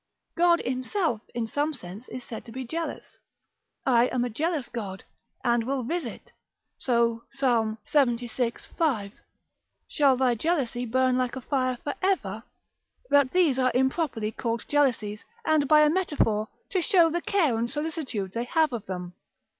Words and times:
God 0.33 0.61
himself, 0.65 1.21
in 1.35 1.45
some 1.45 1.75
sense, 1.75 2.09
is 2.09 2.23
said 2.23 2.43
to 2.45 2.51
be 2.51 2.65
jealous, 2.65 3.19
I 3.85 4.05
am 4.05 4.23
a 4.25 4.31
jealous 4.31 4.67
God, 4.67 5.03
and 5.43 5.63
will 5.63 5.83
visit: 5.83 6.31
so 6.75 7.25
Psalm 7.29 7.77
lxxix. 7.93 8.65
5. 8.65 9.11
Shall 9.87 10.17
thy 10.17 10.33
jealousy 10.33 10.87
burn 10.87 11.19
like 11.19 11.35
fire 11.43 11.77
for 11.83 11.93
ever? 12.01 12.41
But 13.11 13.29
these 13.29 13.59
are 13.59 13.71
improperly 13.75 14.31
called 14.31 14.65
jealousies, 14.67 15.23
and 15.45 15.67
by 15.67 15.81
a 15.81 15.89
metaphor, 15.91 16.47
to 16.71 16.81
show 16.81 17.11
the 17.11 17.21
care 17.21 17.55
and 17.59 17.69
solicitude 17.69 18.31
they 18.31 18.45
have 18.45 18.73
of 18.73 18.87
them. 18.87 19.13